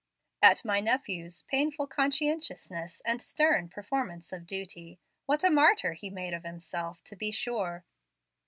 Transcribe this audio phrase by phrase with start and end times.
[0.41, 4.99] "At my nephew's painful conscientiousness and stern performance of duty.
[5.27, 7.85] What a martyr he made of himself, to be sure!"